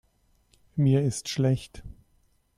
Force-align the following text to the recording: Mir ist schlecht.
Mir 0.75 1.03
ist 1.03 1.29
schlecht. 1.29 1.83